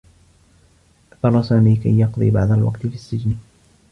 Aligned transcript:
اضطرّ 1.11 1.41
سامي 1.43 1.75
كي 1.75 1.99
يقضي 1.99 2.31
بعض 2.31 2.51
الوقت 2.51 2.87
في 2.87 2.95
السّجن. 2.95 3.35